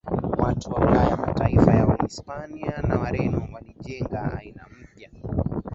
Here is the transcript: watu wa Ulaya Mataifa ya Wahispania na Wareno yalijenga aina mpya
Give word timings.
watu 0.37 0.69
wa 0.71 0.79
Ulaya 0.87 1.17
Mataifa 1.17 1.71
ya 1.73 1.85
Wahispania 1.85 2.77
na 2.81 2.95
Wareno 2.99 3.47
yalijenga 3.53 4.33
aina 4.37 4.65
mpya 4.81 5.09